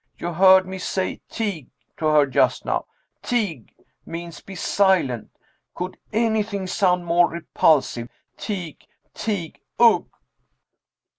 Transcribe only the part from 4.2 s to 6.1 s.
'be silent.' Could